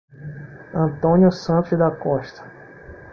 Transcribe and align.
Antônio 0.73 1.31
Santos 1.31 1.77
da 1.77 1.91
Costa 1.91 2.43